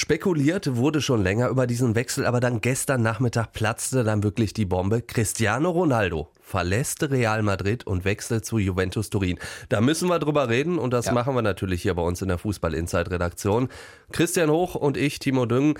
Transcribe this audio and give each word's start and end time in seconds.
Spekuliert 0.00 0.76
wurde 0.76 1.02
schon 1.02 1.24
länger 1.24 1.48
über 1.48 1.66
diesen 1.66 1.96
Wechsel, 1.96 2.24
aber 2.24 2.38
dann 2.38 2.60
gestern 2.60 3.02
Nachmittag 3.02 3.52
platzte 3.52 4.04
dann 4.04 4.22
wirklich 4.22 4.54
die 4.54 4.64
Bombe. 4.64 5.02
Cristiano 5.02 5.70
Ronaldo 5.70 6.28
verlässt 6.40 7.02
Real 7.10 7.42
Madrid 7.42 7.84
und 7.84 8.04
wechselt 8.04 8.44
zu 8.44 8.58
Juventus 8.58 9.10
Turin. 9.10 9.40
Da 9.68 9.80
müssen 9.80 10.08
wir 10.08 10.20
drüber 10.20 10.48
reden 10.48 10.78
und 10.78 10.92
das 10.92 11.06
ja. 11.06 11.12
machen 11.14 11.34
wir 11.34 11.42
natürlich 11.42 11.82
hier 11.82 11.94
bei 11.94 12.02
uns 12.02 12.22
in 12.22 12.28
der 12.28 12.38
Fußball 12.38 12.74
Inside 12.74 13.10
Redaktion. 13.10 13.70
Christian 14.12 14.50
Hoch 14.50 14.76
und 14.76 14.96
ich, 14.96 15.18
Timo 15.18 15.46
Düngen. 15.46 15.74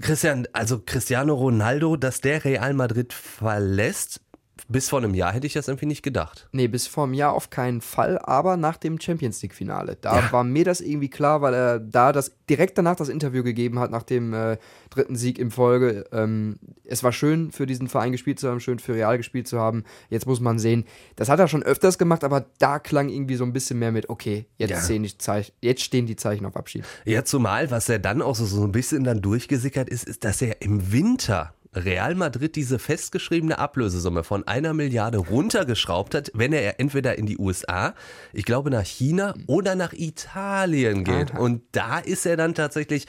Christian, 0.00 0.48
also 0.54 0.80
Cristiano 0.80 1.34
Ronaldo, 1.34 1.96
dass 1.96 2.22
der 2.22 2.46
Real 2.46 2.72
Madrid 2.72 3.12
verlässt, 3.12 4.22
bis 4.68 4.88
vor 4.88 5.00
einem 5.00 5.14
Jahr 5.14 5.32
hätte 5.32 5.46
ich 5.46 5.52
das 5.52 5.68
irgendwie 5.68 5.86
nicht 5.86 6.02
gedacht. 6.02 6.48
Nee, 6.52 6.68
bis 6.68 6.86
vor 6.86 7.04
einem 7.04 7.14
Jahr 7.14 7.32
auf 7.32 7.50
keinen 7.50 7.80
Fall, 7.80 8.18
aber 8.18 8.56
nach 8.56 8.76
dem 8.76 9.00
Champions 9.00 9.42
League-Finale. 9.42 9.98
Da 10.00 10.20
ja. 10.20 10.32
war 10.32 10.44
mir 10.44 10.64
das 10.64 10.80
irgendwie 10.80 11.10
klar, 11.10 11.42
weil 11.42 11.54
er 11.54 11.80
da 11.80 12.12
das 12.12 12.32
direkt 12.48 12.78
danach 12.78 12.96
das 12.96 13.08
Interview 13.08 13.42
gegeben 13.42 13.78
hat, 13.78 13.90
nach 13.90 14.04
dem 14.04 14.32
äh, 14.32 14.56
dritten 14.90 15.16
Sieg 15.16 15.38
im 15.38 15.50
Folge. 15.50 16.04
Ähm, 16.12 16.56
es 16.84 17.02
war 17.02 17.12
schön 17.12 17.50
für 17.50 17.66
diesen 17.66 17.88
Verein 17.88 18.12
gespielt 18.12 18.38
zu 18.38 18.48
haben, 18.48 18.60
schön 18.60 18.78
für 18.78 18.94
Real 18.94 19.16
gespielt 19.16 19.48
zu 19.48 19.58
haben. 19.58 19.84
Jetzt 20.08 20.26
muss 20.26 20.40
man 20.40 20.58
sehen, 20.58 20.84
das 21.16 21.28
hat 21.28 21.40
er 21.40 21.48
schon 21.48 21.62
öfters 21.62 21.98
gemacht, 21.98 22.24
aber 22.24 22.46
da 22.58 22.78
klang 22.78 23.08
irgendwie 23.08 23.36
so 23.36 23.44
ein 23.44 23.52
bisschen 23.52 23.78
mehr 23.78 23.92
mit, 23.92 24.08
okay, 24.08 24.46
jetzt, 24.56 24.70
ja. 24.70 24.80
stehen, 24.80 25.02
die 25.02 25.18
Zeichen, 25.18 25.52
jetzt 25.60 25.82
stehen 25.82 26.06
die 26.06 26.16
Zeichen 26.16 26.46
auf 26.46 26.56
Abschied. 26.56 26.84
Ja, 27.04 27.24
zumal, 27.24 27.70
was 27.70 27.88
er 27.88 27.98
dann 27.98 28.22
auch 28.22 28.36
so, 28.36 28.46
so 28.46 28.62
ein 28.62 28.72
bisschen 28.72 29.04
dann 29.04 29.20
durchgesickert 29.20 29.88
ist, 29.88 30.04
ist, 30.04 30.24
dass 30.24 30.40
er 30.40 30.62
im 30.62 30.92
Winter 30.92 31.54
Real 31.74 32.14
Madrid 32.14 32.56
diese 32.56 32.78
festgeschriebene 32.78 33.58
Ablösesumme 33.58 34.24
von 34.24 34.46
einer 34.46 34.74
Milliarde 34.74 35.18
runtergeschraubt 35.18 36.14
hat, 36.14 36.30
wenn 36.34 36.52
er 36.52 36.80
entweder 36.80 37.18
in 37.18 37.26
die 37.26 37.38
USA, 37.38 37.94
ich 38.32 38.44
glaube 38.44 38.70
nach 38.70 38.84
China 38.84 39.34
oder 39.46 39.74
nach 39.74 39.92
Italien 39.92 41.04
geht. 41.04 41.32
Aha. 41.32 41.38
Und 41.38 41.62
da 41.72 41.98
ist 41.98 42.26
er 42.26 42.36
dann 42.36 42.54
tatsächlich 42.54 43.06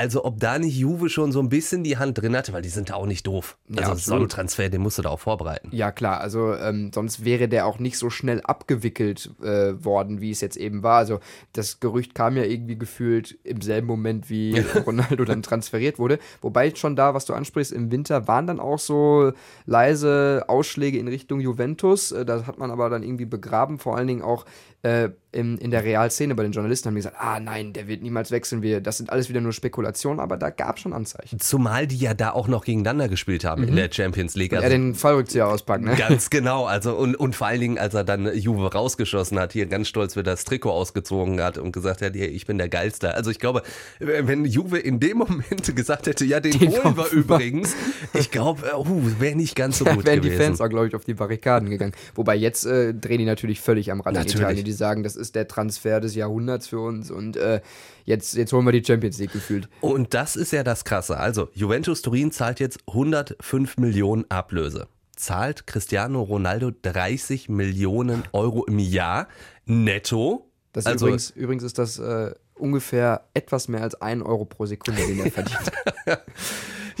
also 0.00 0.24
ob 0.24 0.40
da 0.40 0.58
nicht 0.58 0.78
Juve 0.78 1.10
schon 1.10 1.30
so 1.30 1.40
ein 1.40 1.50
bisschen 1.50 1.84
die 1.84 1.98
Hand 1.98 2.16
drin 2.16 2.34
hatte, 2.34 2.54
weil 2.54 2.62
die 2.62 2.70
sind 2.70 2.88
da 2.88 2.94
auch 2.94 3.04
nicht 3.04 3.26
doof. 3.26 3.58
Also 3.68 3.90
ja, 3.90 3.96
so 3.96 4.14
einen 4.14 4.30
Transfer, 4.30 4.70
den 4.70 4.80
musst 4.80 4.96
du 4.96 5.02
da 5.02 5.10
auch 5.10 5.20
vorbereiten. 5.20 5.68
Ja 5.72 5.92
klar, 5.92 6.22
also 6.22 6.54
ähm, 6.54 6.90
sonst 6.94 7.22
wäre 7.22 7.48
der 7.48 7.66
auch 7.66 7.78
nicht 7.78 7.98
so 7.98 8.08
schnell 8.08 8.40
abgewickelt 8.40 9.30
äh, 9.42 9.84
worden, 9.84 10.22
wie 10.22 10.30
es 10.30 10.40
jetzt 10.40 10.56
eben 10.56 10.82
war. 10.82 10.96
Also 10.96 11.20
das 11.52 11.80
Gerücht 11.80 12.14
kam 12.14 12.38
ja 12.38 12.44
irgendwie 12.44 12.78
gefühlt 12.78 13.38
im 13.44 13.60
selben 13.60 13.88
Moment, 13.88 14.30
wie 14.30 14.58
Ronaldo 14.86 15.26
dann 15.26 15.42
transferiert 15.42 15.98
wurde. 15.98 16.18
Wobei 16.40 16.74
schon 16.74 16.96
da, 16.96 17.12
was 17.12 17.26
du 17.26 17.34
ansprichst, 17.34 17.70
im 17.72 17.90
Winter 17.90 17.99
waren 18.08 18.46
dann 18.46 18.60
auch 18.60 18.78
so 18.78 19.32
leise 19.66 20.44
Ausschläge 20.48 20.98
in 20.98 21.08
Richtung 21.08 21.40
Juventus. 21.40 22.12
Äh, 22.12 22.24
das 22.24 22.46
hat 22.46 22.58
man 22.58 22.70
aber 22.70 22.88
dann 22.88 23.02
irgendwie 23.02 23.26
begraben, 23.26 23.78
vor 23.78 23.96
allen 23.96 24.06
Dingen 24.06 24.22
auch 24.22 24.46
äh, 24.82 25.10
in, 25.32 25.58
in 25.58 25.70
der 25.70 25.84
Realszene 25.84 26.34
bei 26.34 26.42
den 26.42 26.52
Journalisten 26.52 26.88
haben 26.88 26.94
die 26.94 27.00
gesagt, 27.00 27.16
ah 27.18 27.38
nein, 27.38 27.72
der 27.72 27.86
wird 27.86 28.02
niemals 28.02 28.30
wechseln, 28.30 28.62
wir, 28.62 28.80
das 28.80 28.98
sind 28.98 29.10
alles 29.10 29.28
wieder 29.28 29.40
nur 29.40 29.52
Spekulationen, 29.52 30.18
aber 30.18 30.36
da 30.36 30.50
gab 30.50 30.76
es 30.76 30.82
schon 30.82 30.92
Anzeichen. 30.92 31.38
Zumal 31.38 31.86
die 31.86 31.98
ja 31.98 32.14
da 32.14 32.32
auch 32.32 32.48
noch 32.48 32.64
gegeneinander 32.64 33.08
gespielt 33.08 33.44
haben 33.44 33.62
mhm. 33.62 33.68
in 33.68 33.76
der 33.76 33.90
Champions 33.92 34.34
League. 34.34 34.52
Also, 34.52 34.64
er 34.64 34.70
den 34.70 34.94
Fallrückzieher 34.94 35.46
auspackt, 35.46 35.84
ne? 35.84 35.94
Ganz 35.96 36.30
genau, 36.30 36.64
also 36.64 36.96
und, 36.96 37.14
und 37.14 37.36
vor 37.36 37.46
allen 37.46 37.60
Dingen, 37.60 37.78
als 37.78 37.94
er 37.94 38.04
dann 38.04 38.34
Juve 38.34 38.72
rausgeschossen 38.72 39.38
hat, 39.38 39.52
hier 39.52 39.66
ganz 39.66 39.88
stolz 39.88 40.16
wieder 40.16 40.32
das 40.32 40.44
Trikot 40.44 40.70
ausgezogen 40.70 41.40
hat 41.42 41.58
und 41.58 41.72
gesagt 41.72 42.02
hat, 42.02 42.16
ich 42.16 42.46
bin 42.46 42.58
der 42.58 42.68
Geilste. 42.68 43.14
Also 43.14 43.30
ich 43.30 43.38
glaube, 43.38 43.62
wenn 43.98 44.44
Juve 44.44 44.78
in 44.78 44.98
dem 44.98 45.18
Moment 45.18 45.76
gesagt 45.76 46.06
hätte, 46.06 46.24
ja, 46.24 46.40
den, 46.40 46.58
den 46.58 46.70
holen 46.70 46.96
wir 46.96 47.10
übrigens, 47.10 47.76
ich 48.14 48.30
glaube, 48.30 48.62
uh, 48.76 49.20
wäre 49.20 49.36
nicht 49.36 49.54
ganz 49.54 49.78
so 49.78 49.84
gut 49.84 50.04
wären 50.04 50.20
gewesen. 50.20 50.38
die 50.38 50.44
Fans 50.44 50.60
auch, 50.60 50.68
glaube 50.68 50.88
ich, 50.88 50.94
auf 50.94 51.04
die 51.04 51.14
Barrikaden 51.14 51.70
gegangen. 51.70 51.92
Wobei 52.14 52.34
jetzt 52.34 52.66
äh, 52.66 52.92
drehen 52.94 53.18
die 53.18 53.24
natürlich 53.24 53.60
völlig 53.60 53.92
am 53.92 54.00
Rad 54.00 54.16
in 54.16 54.22
Italien. 54.22 54.64
Die 54.64 54.72
sagen, 54.72 55.02
das 55.02 55.19
ist 55.20 55.36
der 55.36 55.46
Transfer 55.46 56.00
des 56.00 56.14
Jahrhunderts 56.16 56.66
für 56.66 56.80
uns 56.80 57.10
und 57.10 57.36
äh, 57.36 57.60
jetzt, 58.04 58.34
jetzt 58.34 58.52
holen 58.52 58.64
wir 58.66 58.72
die 58.72 58.84
Champions 58.84 59.18
League 59.18 59.32
gefühlt. 59.32 59.68
Und 59.80 60.14
das 60.14 60.34
ist 60.34 60.52
ja 60.52 60.64
das 60.64 60.84
Krasse. 60.84 61.18
Also, 61.18 61.48
Juventus 61.54 62.02
Turin 62.02 62.32
zahlt 62.32 62.58
jetzt 62.58 62.80
105 62.88 63.76
Millionen 63.78 64.24
Ablöse. 64.30 64.88
Zahlt 65.14 65.66
Cristiano 65.66 66.22
Ronaldo 66.22 66.72
30 66.82 67.48
Millionen 67.48 68.22
Euro 68.32 68.64
im 68.64 68.78
Jahr 68.78 69.28
netto. 69.66 70.50
Das 70.72 70.86
also, 70.86 71.06
übrigens, 71.06 71.30
übrigens 71.30 71.62
ist 71.62 71.78
das 71.78 71.98
äh, 71.98 72.34
ungefähr 72.54 73.26
etwas 73.34 73.68
mehr 73.68 73.82
als 73.82 74.00
ein 74.00 74.22
Euro 74.22 74.44
pro 74.44 74.66
Sekunde, 74.66 75.06
den 75.06 75.20
er 75.20 75.30
verdient. 75.30 75.72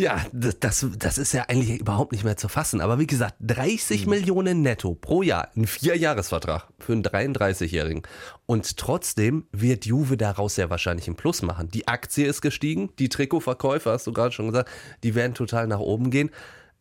Ja, 0.00 0.24
das, 0.32 0.86
das 0.98 1.18
ist 1.18 1.32
ja 1.32 1.44
eigentlich 1.48 1.78
überhaupt 1.78 2.12
nicht 2.12 2.24
mehr 2.24 2.36
zu 2.36 2.48
fassen. 2.48 2.80
Aber 2.80 2.98
wie 2.98 3.06
gesagt, 3.06 3.34
30 3.40 4.04
mhm. 4.04 4.10
Millionen 4.10 4.62
netto 4.62 4.94
pro 4.94 5.22
Jahr, 5.22 5.48
ein 5.56 5.66
Vierjahresvertrag 5.66 6.68
für 6.78 6.92
einen 6.92 7.02
33-Jährigen. 7.02 8.02
Und 8.46 8.76
trotzdem 8.78 9.46
wird 9.52 9.84
Juve 9.84 10.16
daraus 10.16 10.56
ja 10.56 10.70
wahrscheinlich 10.70 11.06
einen 11.06 11.16
Plus 11.16 11.42
machen. 11.42 11.68
Die 11.68 11.86
Aktie 11.86 12.26
ist 12.26 12.40
gestiegen, 12.40 12.90
die 12.98 13.08
Trikotverkäufe, 13.08 13.90
hast 13.90 14.06
du 14.06 14.12
gerade 14.12 14.32
schon 14.32 14.46
gesagt, 14.46 14.70
die 15.02 15.14
werden 15.14 15.34
total 15.34 15.66
nach 15.66 15.80
oben 15.80 16.10
gehen. 16.10 16.30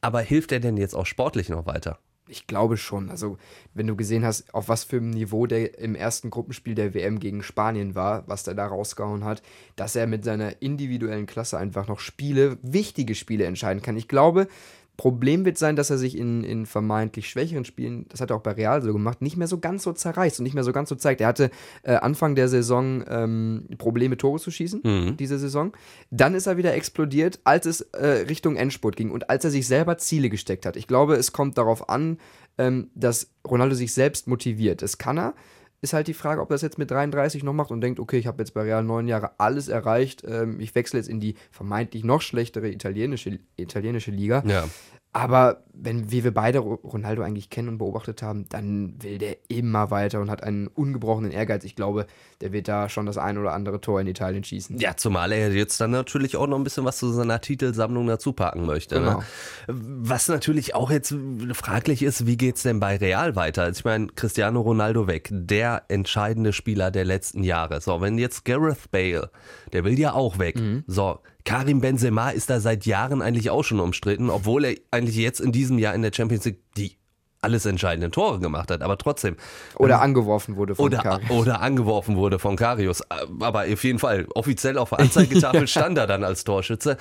Aber 0.02 0.22
hilft 0.22 0.52
er 0.54 0.62
denn 0.62 0.78
jetzt 0.78 0.96
auch 0.96 1.06
sportlich 1.06 1.50
noch 1.50 1.66
weiter? 1.66 2.00
Ich 2.30 2.48
glaube 2.48 2.78
schon. 2.78 3.10
Also, 3.10 3.38
wenn 3.74 3.88
du 3.88 3.96
gesehen 3.96 4.24
hast, 4.24 4.54
auf 4.54 4.70
was 4.70 4.84
für 4.84 4.98
einem 4.98 5.10
Niveau 5.10 5.48
der 5.48 5.80
im 5.80 5.96
ersten 5.96 6.30
Gruppenspiel 6.30 6.76
der 6.76 6.94
WM 6.94 7.20
gegen 7.20 7.44
Spanien 7.44 7.96
war, 7.96 8.28
was 8.28 8.44
der 8.44 8.54
da 8.54 8.68
rausgehauen 8.68 9.24
hat, 9.24 9.42
dass 9.76 9.96
er 9.96 10.08
mit 10.08 10.24
seiner 10.24 10.62
individuellen 10.62 11.26
Klasse 11.26 11.58
einfach 11.58 11.88
noch 11.88 12.00
Spiele, 12.00 12.58
wichtige 12.62 13.16
Spiele 13.16 13.46
entscheiden 13.46 13.82
kann. 13.82 13.98
Ich 13.98 14.08
glaube, 14.08 14.48
Problem 15.00 15.46
wird 15.46 15.58
sein, 15.58 15.78
dass 15.78 15.90
er 15.90 15.98
sich 15.98 16.18
in, 16.18 16.44
in 16.44 16.66
vermeintlich 16.66 17.30
schwächeren 17.30 17.64
Spielen, 17.64 18.06
das 18.10 18.20
hat 18.20 18.32
er 18.32 18.36
auch 18.36 18.42
bei 18.42 18.52
Real 18.52 18.82
so 18.82 18.92
gemacht, 18.92 19.22
nicht 19.22 19.38
mehr 19.38 19.48
so 19.48 19.58
ganz 19.58 19.84
so 19.84 19.94
zerreißt 19.94 20.42
und 20.42 20.44
nicht 20.44 20.56
mehr 20.56 20.66
so 20.66 20.74
ganz 20.74 20.90
so 20.90 20.96
zeigt. 20.96 21.22
Er 21.22 21.28
hatte 21.28 21.52
äh, 21.84 21.94
Anfang 21.94 22.36
der 22.36 22.50
Saison 22.50 23.06
ähm, 23.08 23.70
Probleme, 23.78 24.18
Tore 24.18 24.42
zu 24.42 24.52
schießen, 24.52 24.82
mhm. 24.84 25.16
diese 25.16 25.40
Saison. 25.40 25.72
Dann 26.12 26.36
ist 26.36 26.48
er 26.48 26.58
wieder 26.58 26.74
explodiert, 26.74 27.40
als 27.46 27.66
es 27.66 27.80
äh, 27.80 28.26
Richtung 28.28 28.58
Endspurt 28.58 28.98
ging 28.98 29.10
und 29.12 29.30
als 29.30 29.46
er 29.46 29.52
sich 29.52 29.68
selber 29.68 29.98
Ziele 29.98 30.30
gesteckt 30.30 30.66
hat. 30.66 30.76
Ich 30.76 30.86
glaube, 30.86 31.16
es 31.16 31.32
kommt 31.32 31.58
darauf 31.58 31.88
an, 31.88 32.18
ähm, 32.58 32.90
dass 32.94 33.32
Ronaldo 33.48 33.76
sich 33.76 33.94
selbst 33.94 34.28
motiviert. 34.28 34.82
Das 34.82 34.98
kann 34.98 35.18
er 35.18 35.34
ist 35.82 35.94
halt 35.94 36.08
die 36.08 36.14
Frage, 36.14 36.42
ob 36.42 36.50
er 36.50 36.56
das 36.56 36.62
jetzt 36.62 36.78
mit 36.78 36.92
33 36.92 37.44
noch 37.44 37.54
macht 37.54 37.72
und 37.72 37.82
denkt, 37.82 38.00
okay, 38.00 38.18
ich 38.18 38.28
habe 38.28 38.42
jetzt 38.42 38.54
bei 38.54 38.62
Real 38.62 38.84
neun 38.84 39.08
Jahre 39.08 39.32
alles 39.38 39.68
erreicht, 39.68 40.24
ähm, 40.28 40.60
ich 40.60 40.76
wechsle 40.76 41.00
jetzt 41.00 41.10
in 41.10 41.20
die 41.20 41.36
vermeintlich 41.52 42.04
noch 42.04 42.22
schlechtere 42.22 42.70
italienische, 42.70 43.40
italienische 43.56 44.12
Liga. 44.12 44.44
Ja. 44.46 44.68
Aber 45.20 45.64
wenn 45.74 46.12
wie 46.12 46.24
wir 46.24 46.34
beide 46.34 46.60
Ronaldo 46.60 47.22
eigentlich 47.22 47.50
kennen 47.50 47.70
und 47.70 47.78
beobachtet 47.78 48.22
haben, 48.22 48.48
dann 48.50 48.96
will 49.02 49.18
der 49.18 49.38
immer 49.48 49.92
weiter 49.92 50.20
und 50.20 50.30
hat 50.30 50.44
einen 50.44 50.68
ungebrochenen 50.68 51.32
Ehrgeiz. 51.32 51.64
Ich 51.64 51.76
glaube, 51.76 52.06
der 52.42 52.52
wird 52.52 52.68
da 52.68 52.90
schon 52.90 53.06
das 53.06 53.18
ein 53.18 53.38
oder 53.38 53.54
andere 53.54 53.82
Tor 53.82 54.00
in 54.02 54.08
Italien 54.08 54.44
schießen. 54.44 54.78
Ja, 54.80 54.96
zumal 54.98 55.32
er 55.32 55.52
jetzt 55.52 55.80
dann 55.80 55.92
natürlich 55.92 56.36
auch 56.38 56.48
noch 56.48 56.58
ein 56.58 56.64
bisschen 56.64 56.86
was 56.86 56.98
zu 56.98 57.12
seiner 57.12 57.42
Titelsammlung 57.42 58.08
dazu 58.08 58.34
packen 58.34 58.66
möchte. 58.66 58.96
Ne? 58.96 59.02
Genau. 59.02 59.20
Ne? 59.20 59.24
Was 59.68 60.28
natürlich 60.28 60.76
auch 60.76 60.92
jetzt 60.92 61.16
fraglich 61.54 62.02
ist, 62.02 62.26
wie 62.26 62.38
geht 62.38 62.58
es 62.58 62.64
denn 62.64 62.80
bei 62.80 62.98
Real 62.98 63.36
weiter? 63.36 63.64
Also 63.64 63.80
ich 63.80 63.86
meine, 63.86 64.08
Cristiano 64.08 64.62
Ronaldo 64.62 65.08
weg, 65.08 65.30
der 65.32 65.84
entscheidende 65.88 66.54
Spieler 66.54 66.92
der 66.92 67.06
letzten 67.06 67.44
Jahre. 67.44 67.82
So, 67.82 68.02
wenn 68.02 68.18
jetzt 68.18 68.46
Gareth 68.46 68.92
Bale, 68.92 69.30
der 69.74 69.84
will 69.84 69.98
ja 69.98 70.14
auch 70.14 70.40
weg. 70.40 70.58
Mhm. 70.58 70.84
So, 70.88 71.20
Karim 71.50 71.82
Benzema 71.82 72.30
ist 72.30 72.52
da 72.52 72.60
seit 72.60 72.86
Jahren 72.86 73.24
eigentlich 73.24 73.50
auch 73.50 73.64
schon 73.64 73.80
umstritten, 73.80 74.30
obwohl 74.30 74.66
er 74.66 74.76
eigentlich 74.92 75.16
jetzt 75.16 75.40
in 75.40 75.52
diesem 75.52 75.80
Jahr 75.80 75.96
in 75.96 76.04
der 76.04 76.12
Champions 76.14 76.46
League 76.46 76.60
die 76.78 76.96
alles 77.42 77.66
entscheidenden 77.66 78.12
Tore 78.12 78.40
gemacht 78.40 78.70
hat, 78.70 78.84
aber 78.84 79.00
trotzdem. 79.00 79.36
Oder 79.76 79.96
ähm, 79.96 80.02
angeworfen 80.02 80.58
wurde 80.58 80.76
von 80.76 80.86
oder, 80.86 81.00
Karius. 81.00 81.32
Oder 81.32 81.62
angeworfen 81.62 82.18
wurde 82.18 82.38
von 82.38 82.56
Karius. 82.56 83.02
Aber 83.40 83.62
auf 83.62 83.84
jeden 83.84 83.98
Fall, 83.98 84.28
offiziell 84.36 84.78
auf 84.78 84.90
der 84.90 85.00
Anzeigetafel 85.00 85.68
stand 85.68 85.98
er 85.98 86.06
dann 86.06 86.24
als 86.24 86.44
Torschütze. 86.44 86.98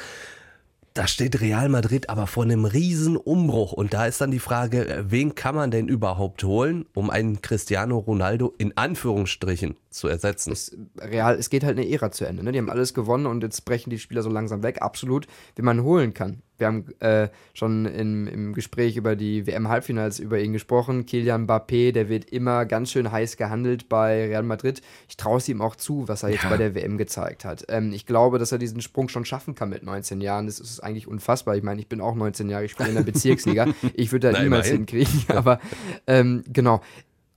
Da 0.95 1.07
steht 1.07 1.43
Real 1.43 1.69
Madrid 1.69 2.09
aber 2.09 2.27
vor 2.27 2.45
einem 2.45 2.65
riesen 2.65 3.19
Umbruch 3.19 3.73
und 3.73 3.93
da 3.93 4.07
ist 4.07 4.23
dann 4.23 4.31
die 4.31 4.39
Frage, 4.39 5.05
wen 5.07 5.35
kann 5.35 5.57
man 5.57 5.71
denn 5.71 5.89
überhaupt 5.89 6.43
holen, 6.43 6.87
um 6.95 7.11
einen 7.11 7.43
Cristiano 7.43 7.99
Ronaldo 7.99 8.55
in 8.57 8.77
Anführungsstrichen 8.79 9.77
zu 9.99 10.09
ersetzen? 10.09 10.53
Es, 10.53 10.77
Real, 10.99 11.37
es 11.37 11.51
geht 11.51 11.65
halt 11.65 11.79
eine 11.79 11.89
Ära 11.89 12.11
zu 12.11 12.25
Ende. 12.25 12.43
Ne? 12.43 12.53
Die 12.53 12.59
haben 12.59 12.71
alles 12.71 12.95
gewonnen 12.95 13.27
und 13.27 13.43
jetzt 13.43 13.65
brechen 13.65 13.91
die 13.91 13.99
Spieler 13.99 14.23
so 14.23 14.31
langsam 14.31 14.63
weg. 14.63 14.81
Absolut, 14.81 15.27
wen 15.57 15.65
man 15.65 15.83
holen 15.83 16.15
kann. 16.15 16.43
Wir 16.59 16.67
haben 16.67 16.87
äh, 16.99 17.29
schon 17.55 17.87
in, 17.87 18.27
im 18.27 18.53
Gespräch 18.53 18.97
über 18.97 19.15
die 19.15 19.47
WM-Halbfinals 19.47 20.19
über 20.19 20.41
ihn 20.41 20.53
gesprochen. 20.53 21.07
Kilian 21.07 21.47
Mbappé, 21.47 21.93
der 21.93 22.09
wird 22.09 22.25
immer 22.31 22.67
ganz 22.67 22.91
schön 22.91 23.11
heiß 23.11 23.37
gehandelt 23.37 23.89
bei 23.89 24.27
Real 24.27 24.43
Madrid. 24.43 24.83
Ich 25.09 25.17
traue 25.17 25.39
es 25.39 25.49
ihm 25.49 25.63
auch 25.63 25.77
zu, 25.77 26.09
was 26.09 26.25
er 26.25 26.31
jetzt 26.31 26.43
ja. 26.43 26.51
bei 26.51 26.57
der 26.57 26.75
WM 26.75 26.99
gezeigt 26.99 27.45
hat. 27.45 27.65
Ähm, 27.69 27.93
ich 27.93 28.07
glaube, 28.07 28.39
dass 28.39 28.51
er 28.51 28.59
diesen 28.59 28.81
Sprung 28.81 29.09
schon 29.09 29.25
schaffen 29.25 29.55
kann 29.55 29.69
mit 29.69 29.85
19 29.85 30.21
Jahren. 30.21 30.47
Das 30.47 30.59
ist 30.59 30.81
eigentlich 30.81 31.07
unfassbar. 31.07 31.57
Ich 31.57 31.63
meine, 31.63 31.81
ich 31.81 31.89
bin 31.89 32.01
auch 32.01 32.17
19 32.17 32.51
Jahre, 32.51 32.65
ich 32.65 32.73
spiele 32.73 32.89
in 32.89 32.97
der 32.97 33.03
Bezirksliga. 33.13 33.67
Ich 33.95 34.11
würde 34.11 34.33
da 34.33 34.43
niemals 34.43 34.67
immerhin. 34.67 34.87
hinkriegen. 34.89 35.25
Aber 35.37 35.61
ähm, 36.09 36.43
genau. 36.49 36.81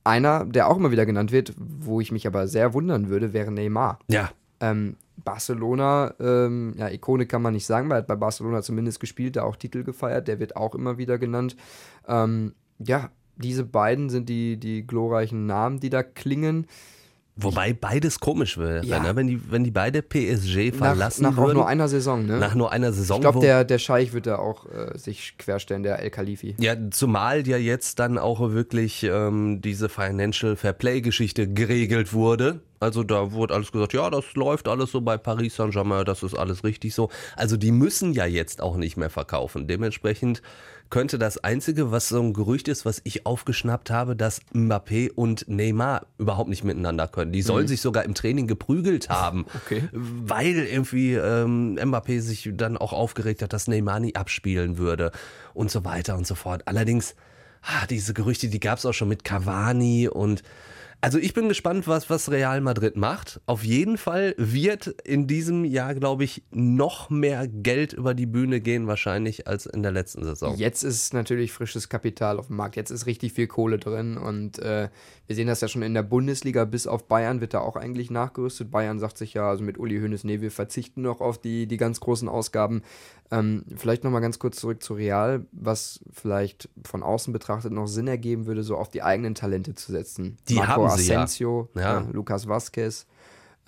Einer, 0.04 0.44
der 0.44 0.68
auch 0.68 0.76
immer 0.76 0.90
wieder 0.90 1.06
genannt 1.06 1.32
wird, 1.32 1.54
wo 1.56 2.00
ich 2.00 2.10
mich 2.12 2.26
aber 2.26 2.48
sehr 2.48 2.74
wundern 2.74 3.08
würde, 3.08 3.32
wäre 3.32 3.52
Neymar. 3.52 3.98
Ja. 4.08 4.30
Ähm, 4.60 4.96
Barcelona, 5.16 6.14
ähm, 6.18 6.74
ja, 6.76 6.88
Ikone 6.88 7.26
kann 7.26 7.42
man 7.42 7.52
nicht 7.52 7.66
sagen, 7.66 7.88
weil 7.88 7.96
er 7.96 7.98
hat 7.98 8.06
bei 8.08 8.16
Barcelona 8.16 8.62
zumindest 8.62 9.00
gespielt, 9.00 9.36
da 9.36 9.44
auch 9.44 9.56
Titel 9.56 9.84
gefeiert, 9.84 10.26
der 10.28 10.40
wird 10.40 10.56
auch 10.56 10.74
immer 10.74 10.98
wieder 10.98 11.18
genannt. 11.18 11.56
Ähm, 12.08 12.54
ja, 12.78 13.10
diese 13.36 13.64
beiden 13.64 14.10
sind 14.10 14.28
die, 14.28 14.56
die 14.56 14.86
glorreichen 14.86 15.46
Namen, 15.46 15.80
die 15.80 15.90
da 15.90 16.02
klingen. 16.02 16.66
Wobei 17.34 17.72
beides 17.72 18.20
komisch 18.20 18.58
wäre, 18.58 18.84
ja. 18.84 19.00
ne? 19.00 19.16
wenn, 19.16 19.26
die, 19.26 19.40
wenn 19.50 19.64
die 19.64 19.70
beide 19.70 20.02
PSG 20.02 20.70
verlassen 20.76 21.22
nach, 21.22 21.30
nach 21.30 21.36
würden. 21.38 21.48
Nach 21.48 21.54
nur 21.54 21.66
einer 21.66 21.88
Saison, 21.88 22.26
ne? 22.26 22.38
Nach 22.38 22.54
nur 22.54 22.72
einer 22.72 22.92
Saison. 22.92 23.18
Ich 23.18 23.22
glaube, 23.22 23.40
der, 23.40 23.64
der 23.64 23.78
Scheich 23.78 24.12
wird 24.12 24.26
da 24.26 24.36
auch 24.36 24.66
äh, 24.66 24.98
sich 24.98 25.38
querstellen, 25.38 25.82
der 25.82 26.00
El 26.00 26.10
Khalifi. 26.10 26.54
Ja, 26.58 26.74
zumal 26.90 27.46
ja 27.48 27.56
jetzt 27.56 27.98
dann 27.98 28.18
auch 28.18 28.40
wirklich 28.50 29.02
ähm, 29.04 29.62
diese 29.62 29.88
Financial 29.88 30.56
Fair 30.56 30.74
Play-Geschichte 30.74 31.48
geregelt 31.48 32.12
wurde. 32.12 32.60
Also 32.82 33.04
da 33.04 33.30
wurde 33.30 33.54
alles 33.54 33.70
gesagt, 33.70 33.92
ja, 33.92 34.10
das 34.10 34.34
läuft 34.34 34.66
alles 34.66 34.90
so 34.90 35.00
bei 35.00 35.16
Paris 35.16 35.54
Saint-Germain, 35.54 36.04
das 36.04 36.24
ist 36.24 36.34
alles 36.34 36.64
richtig 36.64 36.94
so. 36.94 37.10
Also 37.36 37.56
die 37.56 37.70
müssen 37.70 38.12
ja 38.12 38.26
jetzt 38.26 38.60
auch 38.60 38.76
nicht 38.76 38.96
mehr 38.96 39.08
verkaufen. 39.08 39.68
Dementsprechend 39.68 40.42
könnte 40.90 41.16
das 41.16 41.38
Einzige, 41.38 41.92
was 41.92 42.08
so 42.08 42.20
ein 42.20 42.32
Gerücht 42.32 42.66
ist, 42.66 42.84
was 42.84 43.00
ich 43.04 43.24
aufgeschnappt 43.24 43.90
habe, 43.90 44.16
dass 44.16 44.40
Mbappé 44.52 45.12
und 45.14 45.48
Neymar 45.48 46.06
überhaupt 46.18 46.50
nicht 46.50 46.64
miteinander 46.64 47.06
können. 47.06 47.30
Die 47.30 47.42
sollen 47.42 47.66
mhm. 47.66 47.68
sich 47.68 47.80
sogar 47.80 48.04
im 48.04 48.14
Training 48.14 48.48
geprügelt 48.48 49.08
haben, 49.08 49.46
okay. 49.54 49.88
weil 49.92 50.56
irgendwie 50.66 51.14
ähm, 51.14 51.78
Mbappé 51.78 52.20
sich 52.20 52.50
dann 52.52 52.76
auch 52.76 52.92
aufgeregt 52.92 53.42
hat, 53.42 53.52
dass 53.52 53.68
Neymar 53.68 54.00
nie 54.00 54.16
abspielen 54.16 54.76
würde 54.76 55.12
und 55.54 55.70
so 55.70 55.84
weiter 55.84 56.16
und 56.16 56.26
so 56.26 56.34
fort. 56.34 56.62
Allerdings, 56.66 57.14
ah, 57.62 57.86
diese 57.88 58.12
Gerüchte, 58.12 58.48
die 58.48 58.60
gab 58.60 58.78
es 58.78 58.84
auch 58.84 58.92
schon 58.92 59.08
mit 59.08 59.22
Cavani 59.22 60.08
und 60.08 60.42
also 61.02 61.18
ich 61.18 61.34
bin 61.34 61.48
gespannt, 61.48 61.88
was, 61.88 62.10
was 62.10 62.30
Real 62.30 62.60
Madrid 62.60 62.96
macht. 62.96 63.40
Auf 63.46 63.64
jeden 63.64 63.98
Fall 63.98 64.36
wird 64.38 64.86
in 64.86 65.26
diesem 65.26 65.64
Jahr, 65.64 65.96
glaube 65.96 66.22
ich, 66.22 66.44
noch 66.52 67.10
mehr 67.10 67.48
Geld 67.48 67.92
über 67.92 68.14
die 68.14 68.26
Bühne 68.26 68.60
gehen, 68.60 68.86
wahrscheinlich, 68.86 69.48
als 69.48 69.66
in 69.66 69.82
der 69.82 69.90
letzten 69.90 70.22
Saison. 70.22 70.56
Jetzt 70.56 70.84
ist 70.84 71.12
natürlich 71.12 71.50
frisches 71.50 71.88
Kapital 71.88 72.38
auf 72.38 72.46
dem 72.46 72.56
Markt. 72.56 72.76
Jetzt 72.76 72.90
ist 72.90 73.06
richtig 73.06 73.32
viel 73.32 73.48
Kohle 73.48 73.78
drin. 73.78 74.16
Und 74.16 74.60
äh, 74.60 74.90
wir 75.26 75.34
sehen 75.34 75.48
das 75.48 75.60
ja 75.60 75.66
schon 75.66 75.82
in 75.82 75.92
der 75.92 76.04
Bundesliga. 76.04 76.64
Bis 76.64 76.86
auf 76.86 77.08
Bayern 77.08 77.40
wird 77.40 77.52
da 77.52 77.60
auch 77.60 77.74
eigentlich 77.74 78.12
nachgerüstet. 78.12 78.70
Bayern 78.70 79.00
sagt 79.00 79.18
sich 79.18 79.34
ja, 79.34 79.50
also 79.50 79.64
mit 79.64 79.78
Uli 79.78 79.98
Hoeneß, 79.98 80.22
nee, 80.22 80.40
wir 80.40 80.52
verzichten 80.52 81.02
noch 81.02 81.20
auf 81.20 81.36
die, 81.36 81.66
die 81.66 81.78
ganz 81.78 81.98
großen 81.98 82.28
Ausgaben. 82.28 82.82
Ähm, 83.32 83.64
vielleicht 83.76 84.04
nochmal 84.04 84.20
ganz 84.20 84.38
kurz 84.38 84.58
zurück 84.58 84.82
zu 84.82 84.92
Real, 84.92 85.46
was 85.52 86.00
vielleicht 86.12 86.68
von 86.84 87.02
außen 87.02 87.32
betrachtet 87.32 87.72
noch 87.72 87.86
Sinn 87.86 88.06
ergeben 88.06 88.46
würde, 88.46 88.62
so 88.62 88.76
auf 88.76 88.90
die 88.90 89.02
eigenen 89.02 89.34
Talente 89.34 89.74
zu 89.74 89.90
setzen. 89.90 90.36
Die 90.50 90.56
Marco 90.56 90.86
haben 90.86 90.91
Asensio, 90.94 91.68
ja. 91.74 92.00
Ja. 92.00 92.06
Lucas 92.12 92.48
Vazquez. 92.48 93.06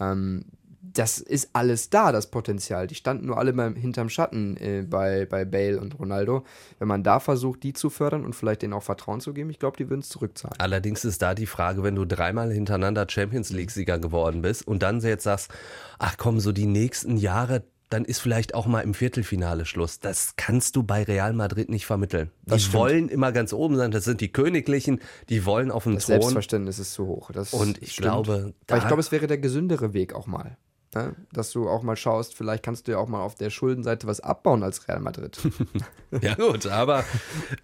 Ähm, 0.00 0.44
das 0.92 1.18
ist 1.18 1.50
alles 1.54 1.90
da, 1.90 2.12
das 2.12 2.30
Potenzial. 2.30 2.86
Die 2.86 2.94
standen 2.94 3.26
nur 3.26 3.38
alle 3.38 3.52
beim, 3.52 3.74
hinterm 3.74 4.08
Schatten 4.08 4.56
äh, 4.58 4.82
bei, 4.88 5.26
bei 5.26 5.44
Bale 5.44 5.80
und 5.80 5.98
Ronaldo. 5.98 6.44
Wenn 6.78 6.88
man 6.88 7.02
da 7.02 7.20
versucht, 7.20 7.62
die 7.62 7.72
zu 7.72 7.90
fördern 7.90 8.24
und 8.24 8.34
vielleicht 8.34 8.62
denen 8.62 8.72
auch 8.72 8.82
Vertrauen 8.82 9.20
zu 9.20 9.32
geben, 9.32 9.50
ich 9.50 9.58
glaube, 9.58 9.76
die 9.76 9.88
würden 9.88 10.00
es 10.00 10.08
zurückzahlen. 10.08 10.56
Allerdings 10.58 11.04
ist 11.04 11.22
da 11.22 11.34
die 11.34 11.46
Frage, 11.46 11.82
wenn 11.82 11.94
du 11.94 12.04
dreimal 12.04 12.52
hintereinander 12.52 13.06
Champions 13.08 13.50
League-Sieger 13.50 13.98
geworden 13.98 14.42
bist 14.42 14.66
und 14.66 14.82
dann 14.82 15.00
jetzt 15.00 15.24
sagst, 15.24 15.50
ach 15.98 16.16
komm, 16.16 16.38
so 16.40 16.52
die 16.52 16.66
nächsten 16.66 17.16
Jahre, 17.16 17.64
dann 17.94 18.04
ist 18.04 18.18
vielleicht 18.18 18.54
auch 18.54 18.66
mal 18.66 18.80
im 18.80 18.92
Viertelfinale 18.92 19.64
Schluss. 19.64 20.00
Das 20.00 20.34
kannst 20.36 20.74
du 20.74 20.82
bei 20.82 21.04
Real 21.04 21.32
Madrid 21.32 21.70
nicht 21.70 21.86
vermitteln. 21.86 22.32
Das 22.42 22.56
die 22.56 22.62
stimmt. 22.64 22.74
wollen 22.74 23.08
immer 23.08 23.30
ganz 23.30 23.52
oben 23.52 23.76
sein. 23.76 23.92
Das 23.92 24.02
sind 24.04 24.20
die 24.20 24.32
Königlichen, 24.32 25.00
die 25.28 25.46
wollen 25.46 25.70
auf 25.70 25.84
dem 25.84 25.94
das 25.94 26.06
Thron. 26.06 26.20
Selbstverständnis 26.20 26.80
ist 26.80 26.92
zu 26.92 27.06
hoch. 27.06 27.30
Das 27.30 27.54
und 27.54 27.80
ich 27.80 27.92
stimmt. 27.92 28.06
glaube, 28.06 28.54
Aber 28.68 28.78
ich 28.78 28.86
glaube, 28.86 29.00
es 29.00 29.12
wäre 29.12 29.28
der 29.28 29.38
gesündere 29.38 29.94
Weg 29.94 30.12
auch 30.12 30.26
mal. 30.26 30.56
Ne? 30.92 31.14
Dass 31.32 31.52
du 31.52 31.68
auch 31.68 31.82
mal 31.82 31.96
schaust, 31.96 32.34
vielleicht 32.34 32.64
kannst 32.64 32.88
du 32.88 32.92
ja 32.92 32.98
auch 32.98 33.08
mal 33.08 33.20
auf 33.20 33.36
der 33.36 33.50
Schuldenseite 33.50 34.08
was 34.08 34.18
abbauen 34.18 34.64
als 34.64 34.88
Real 34.88 35.00
Madrid. 35.00 35.38
ja, 36.20 36.34
gut, 36.34 36.66
aber 36.66 37.04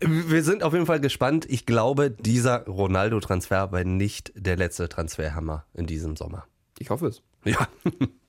wir 0.01 0.45
sind 0.45 0.63
auf 0.63 0.73
jeden 0.73 0.87
Fall 0.87 1.01
gespannt. 1.01 1.45
Ich 1.49 1.67
glaube, 1.67 2.11
dieser 2.13 2.67
Ronaldo-Transfer 2.67 3.73
war 3.73 3.83
nicht 3.85 4.33
der 4.37 4.57
letzte 4.57 4.89
Transferhammer 4.89 5.65
in 5.75 5.87
diesem 5.87 6.15
Sommer. 6.15 6.47
Ich 6.79 6.91
hoffe 6.91 7.09
es. 7.09 7.23
Ja. 7.45 7.69